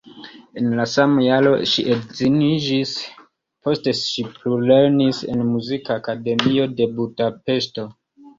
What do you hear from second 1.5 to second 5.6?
ŝi edziniĝis, poste ŝi plulernis en